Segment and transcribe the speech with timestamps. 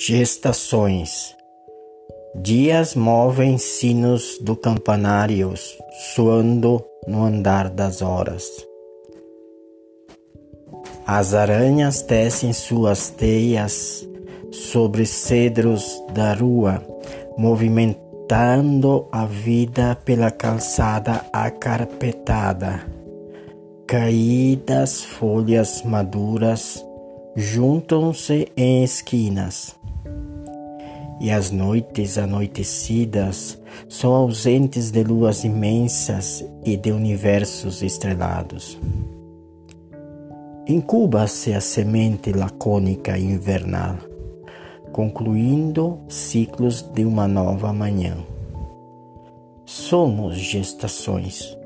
[0.00, 1.34] Gestações.
[2.36, 5.52] Dias movem sinos do campanário,
[6.14, 8.48] soando no andar das horas.
[11.04, 14.08] As aranhas tecem suas teias
[14.52, 16.80] sobre cedros da rua,
[17.36, 22.86] movimentando a vida pela calçada acarpetada.
[23.84, 26.86] Caídas folhas maduras
[27.40, 29.78] juntam-se em esquinas
[31.20, 33.56] e as noites anoitecidas
[33.88, 38.76] são ausentes de luas imensas e de universos estrelados.
[40.66, 43.98] Incuba-se a semente lacônica invernal,
[44.90, 48.16] concluindo ciclos de uma nova manhã.
[49.64, 51.56] Somos gestações